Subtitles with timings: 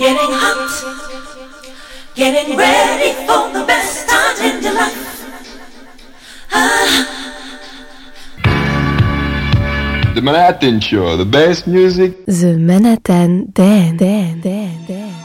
[0.00, 0.72] Getting hot,
[2.14, 4.96] getting ready for the best time in your life.
[6.50, 7.04] Ah.
[10.14, 12.24] The Manhattan Show, the best music.
[12.24, 15.19] The Manhattan Dan Dan Dan Dan.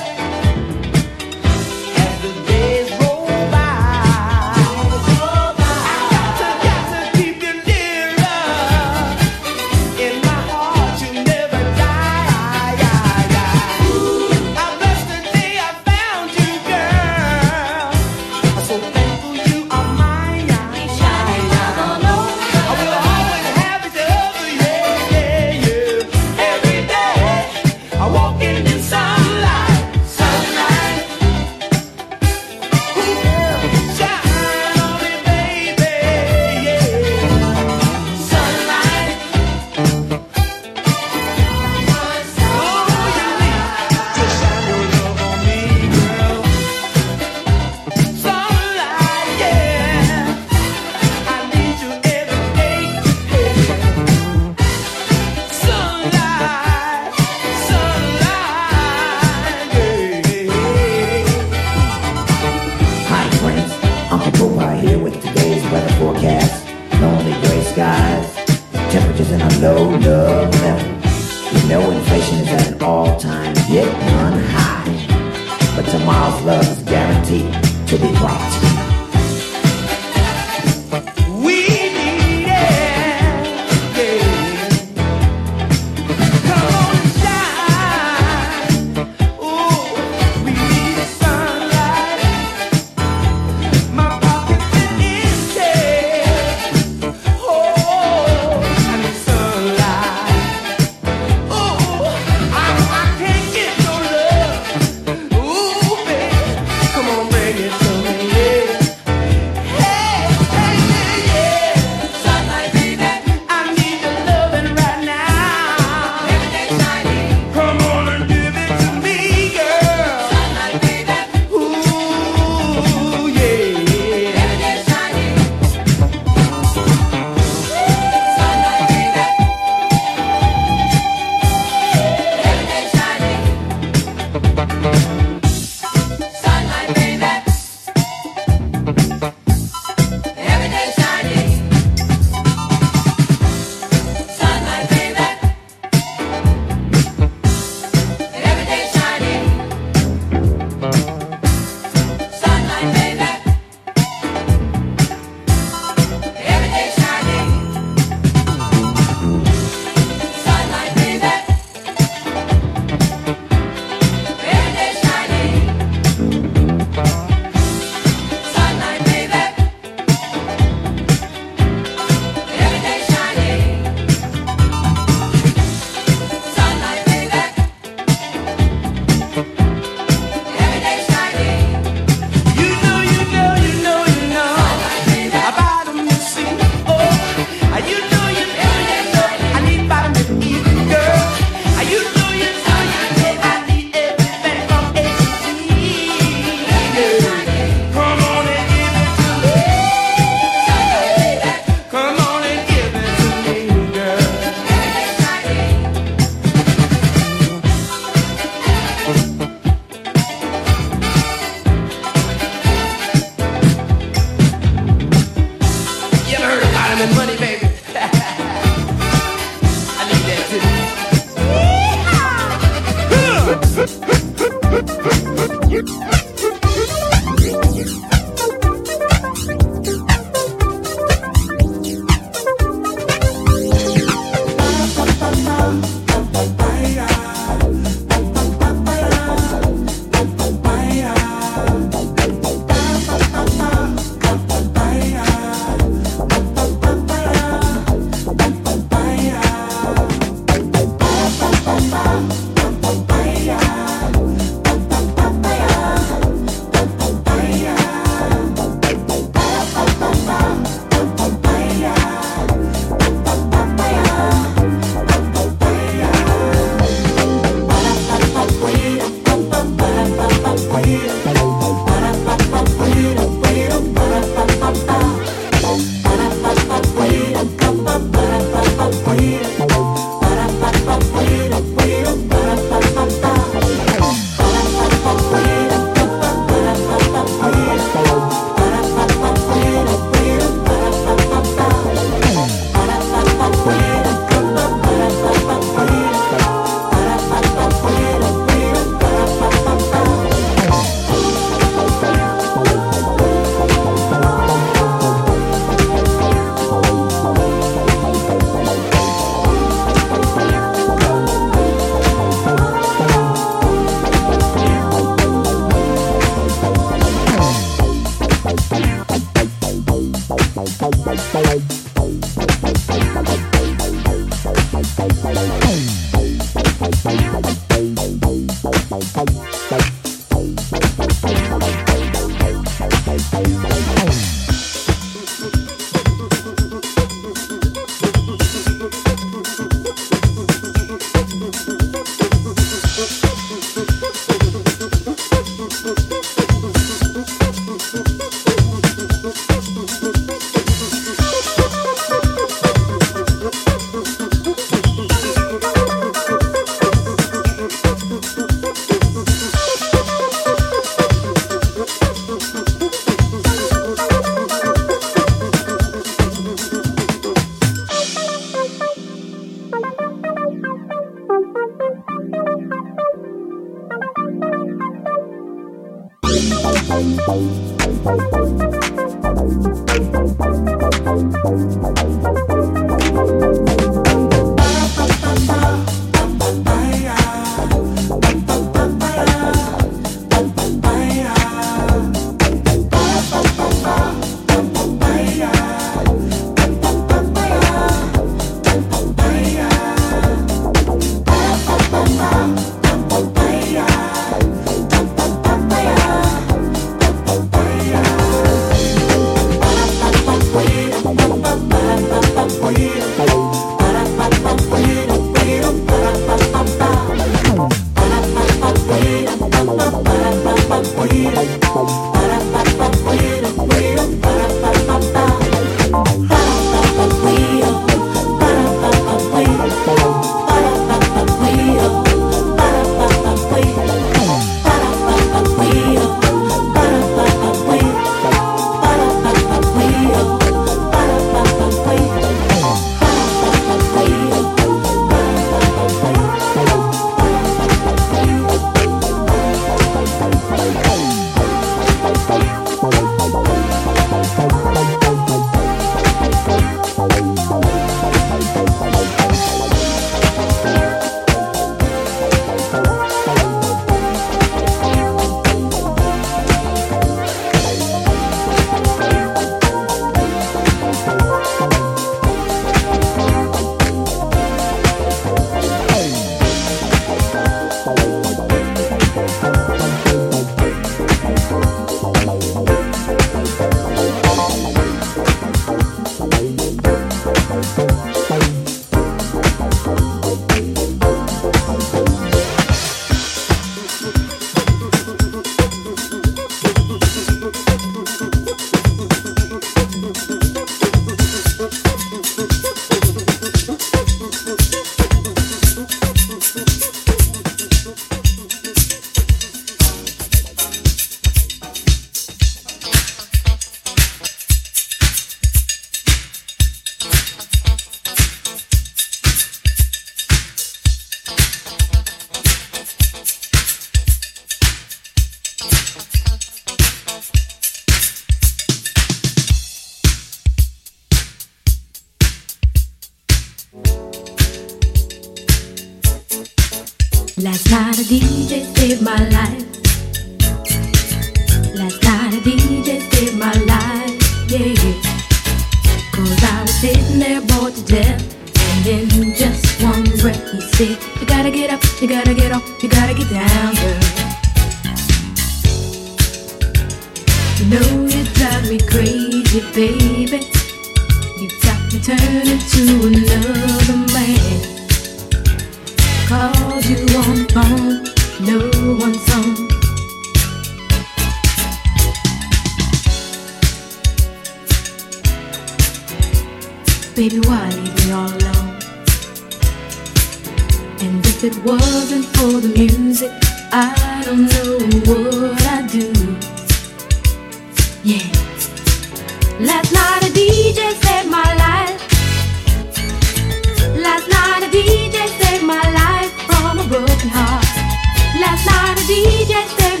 [599.12, 600.00] diyecekler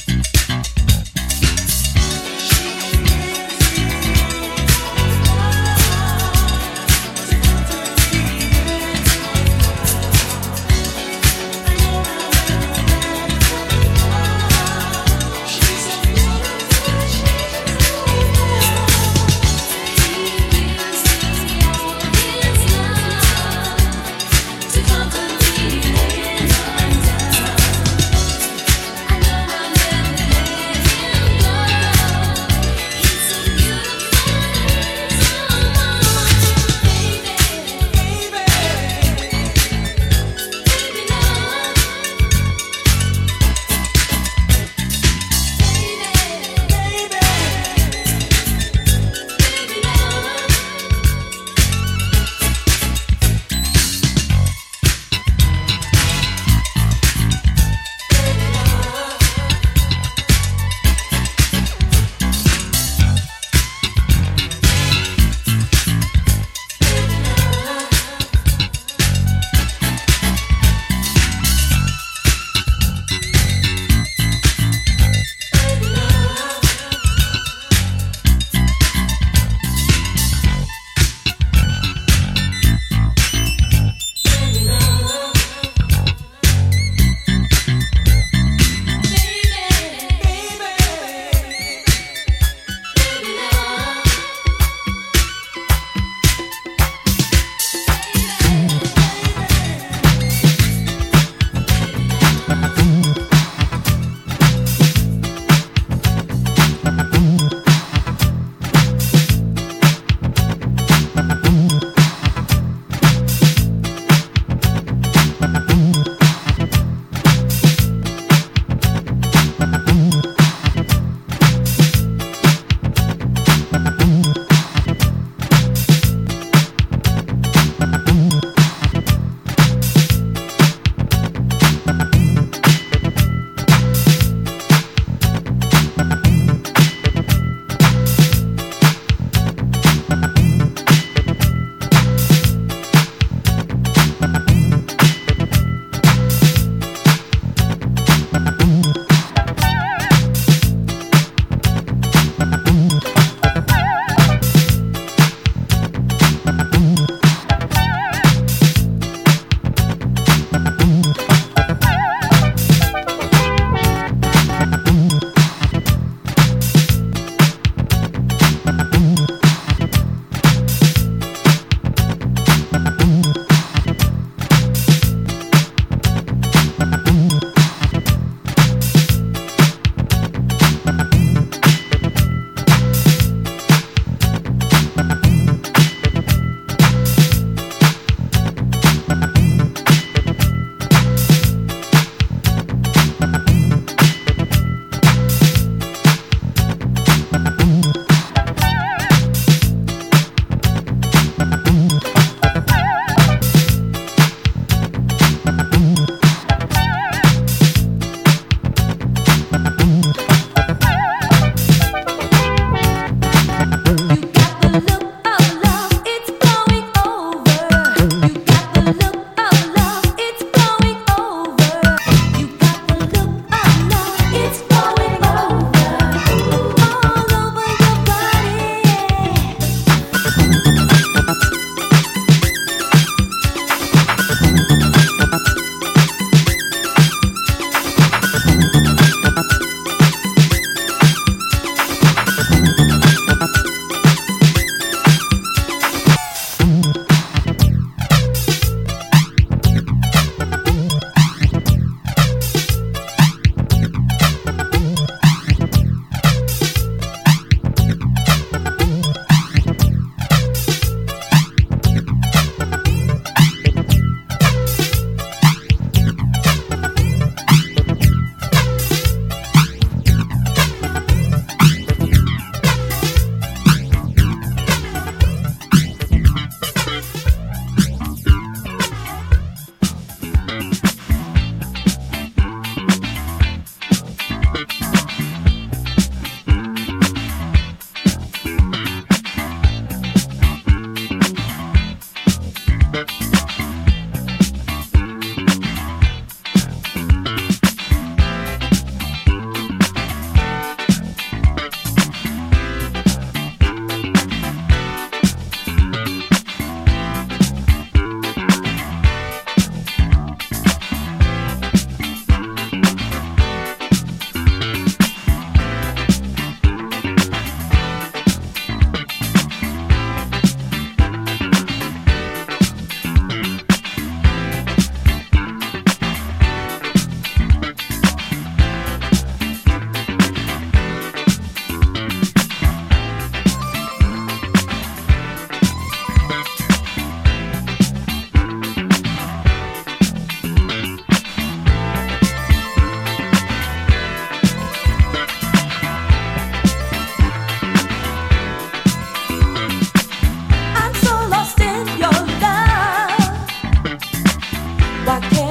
[355.05, 355.50] Why can't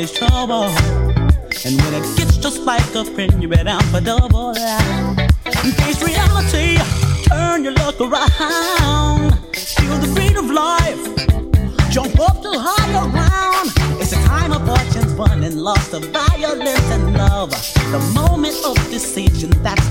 [0.00, 0.64] Always trouble.
[1.66, 4.54] And when it gets just like a friend, you bet down for double.
[4.54, 6.78] Face reality,
[7.28, 9.34] turn your luck around.
[9.54, 11.02] Feel the beat of life,
[11.90, 13.72] jump up to higher ground.
[14.00, 17.50] It's a time of fortune's won and lost of violence and love.
[17.50, 19.89] The moment of decision, that's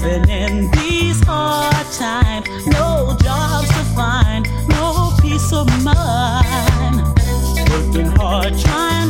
[0.00, 2.66] living in these hard times.
[2.66, 7.02] No jobs to find, no peace of mind.
[7.70, 9.07] Working hard, trying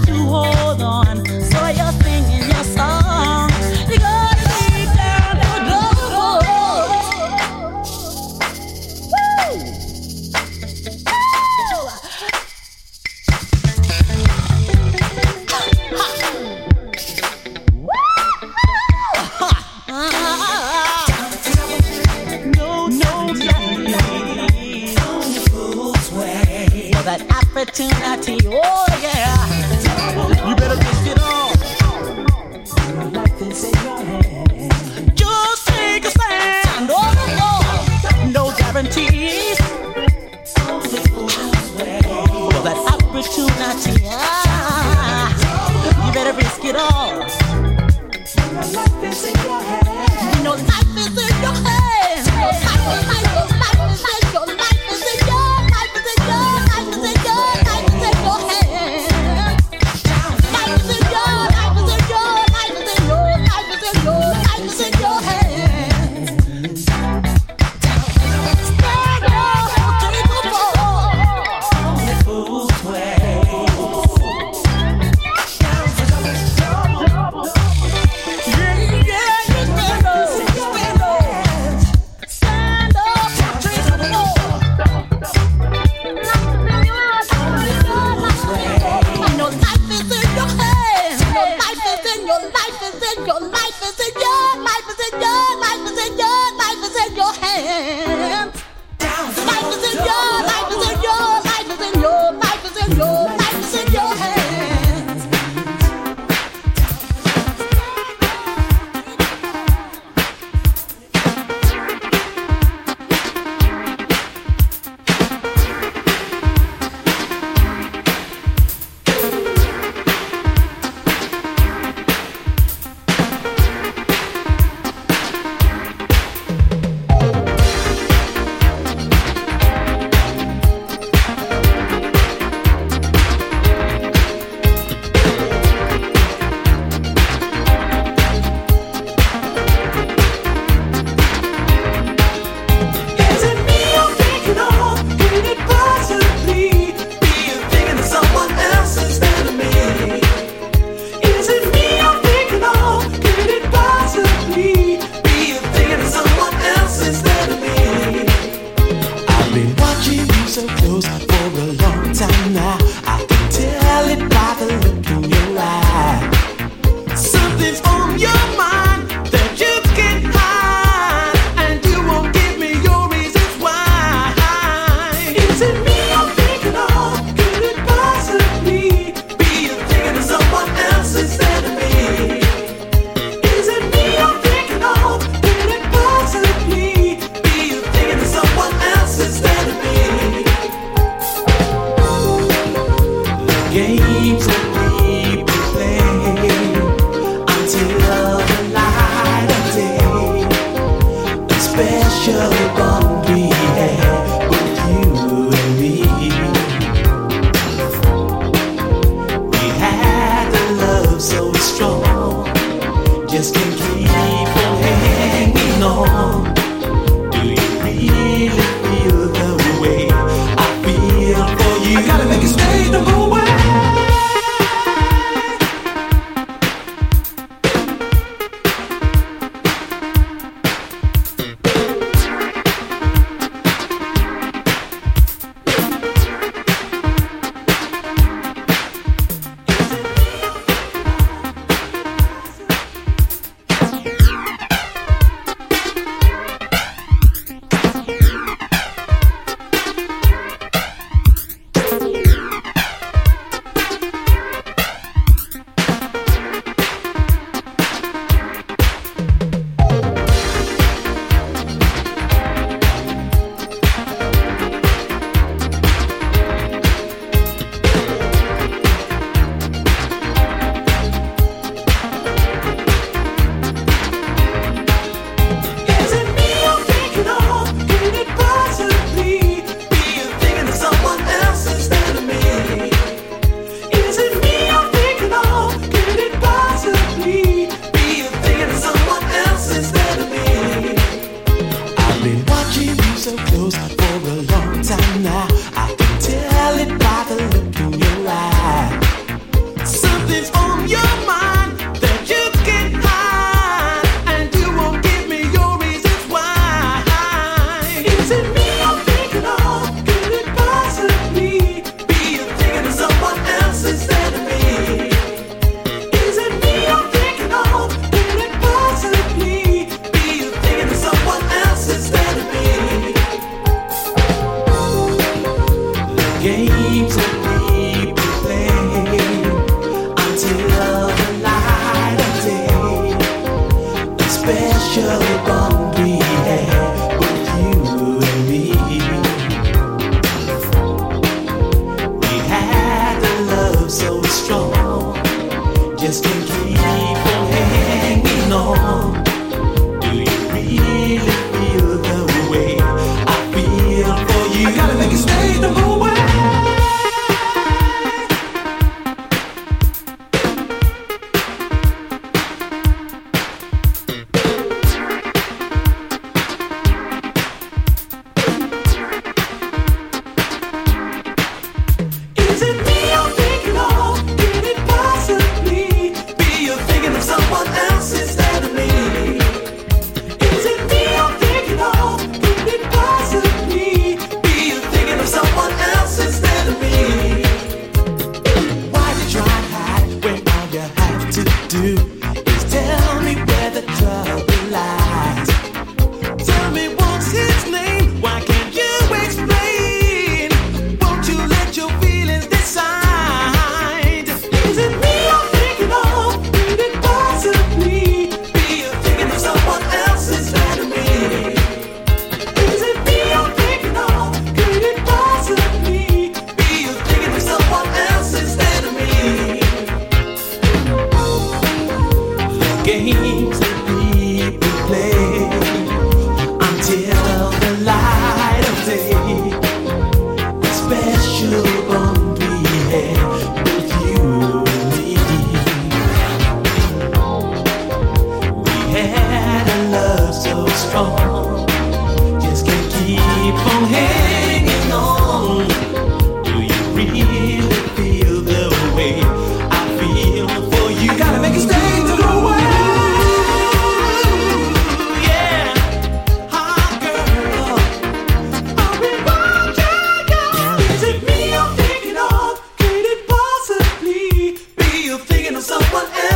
[465.70, 466.27] Is it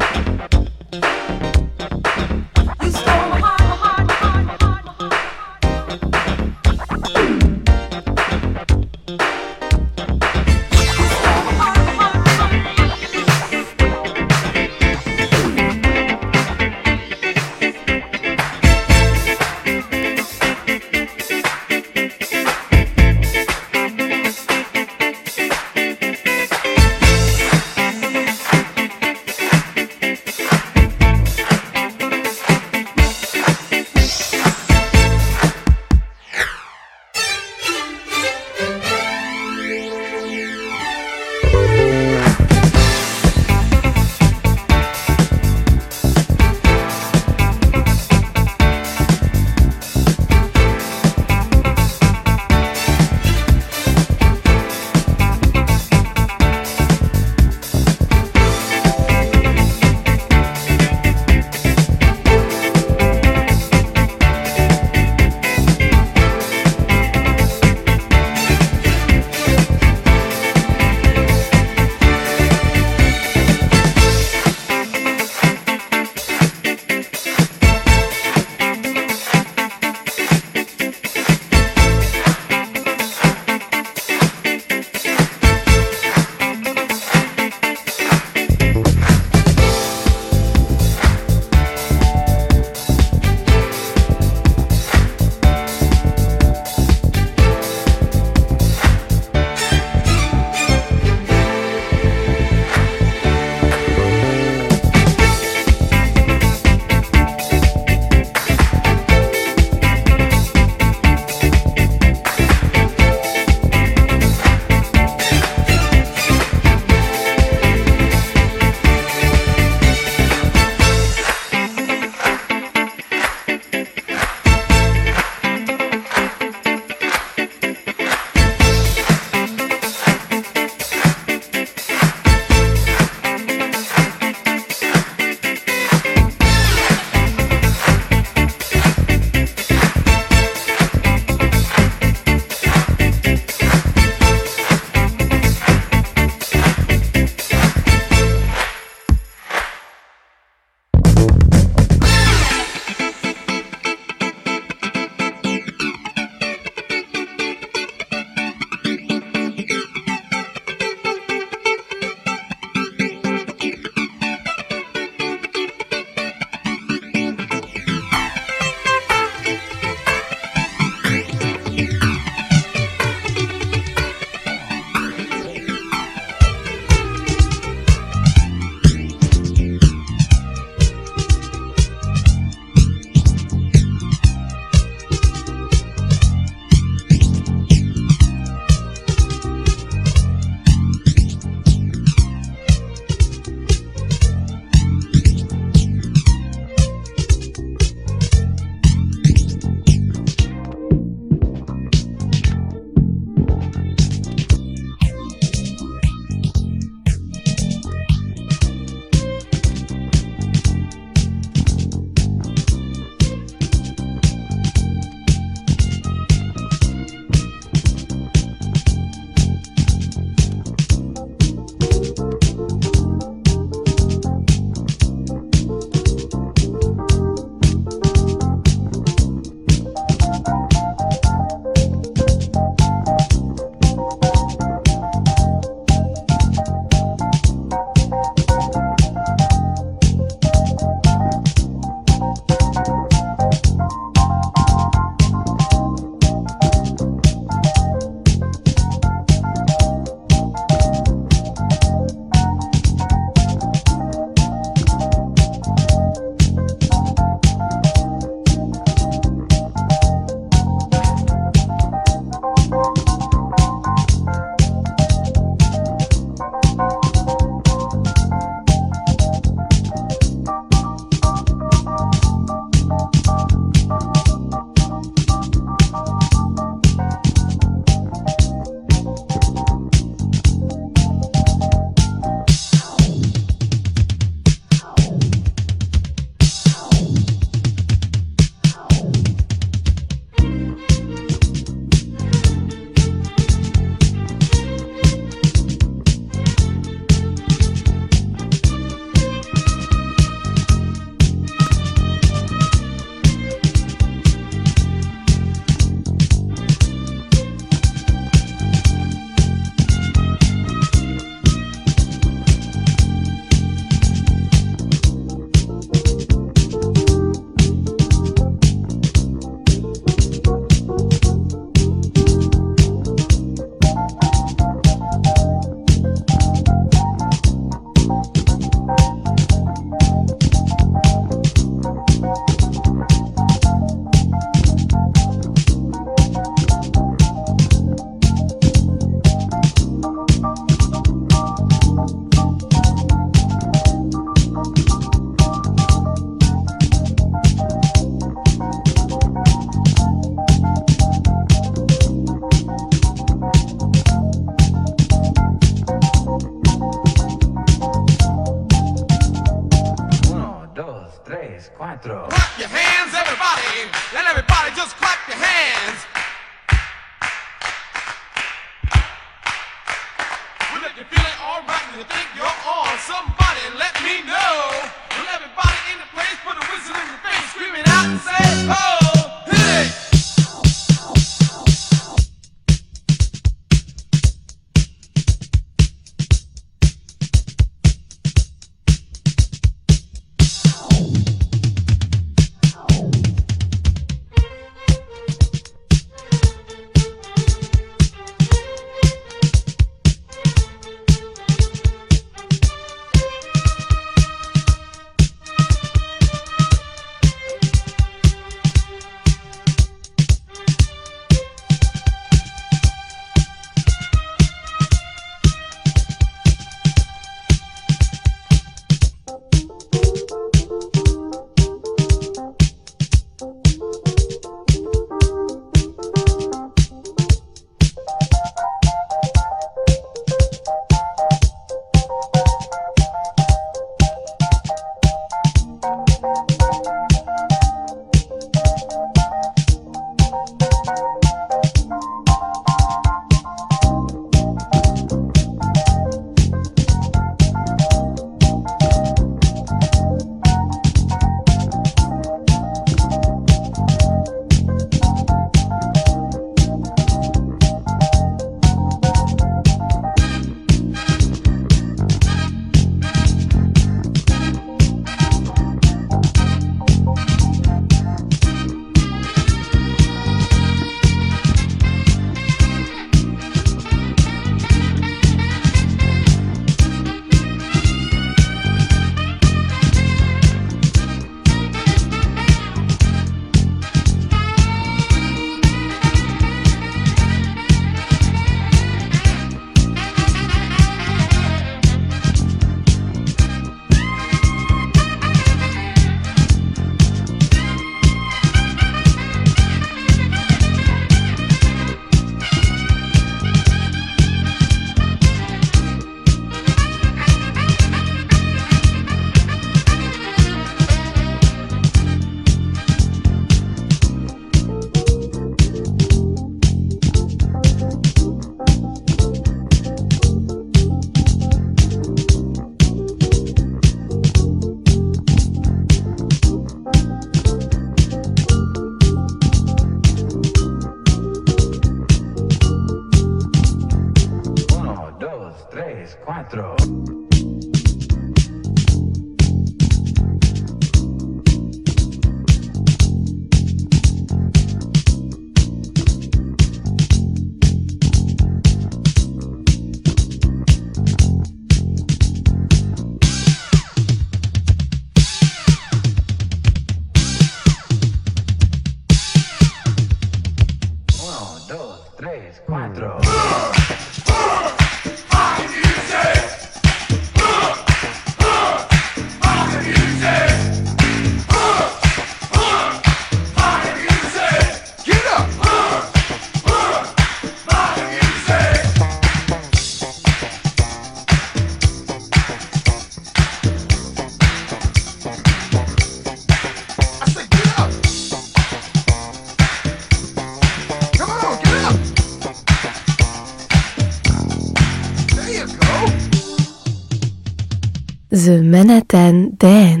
[598.40, 600.00] The Manhattan Dan.